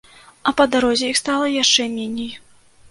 А 0.51 0.53
па 0.61 0.67
дарозе 0.75 1.05
іх 1.11 1.21
стала 1.23 1.53
яшчэ 1.63 1.91
меней. 1.97 2.31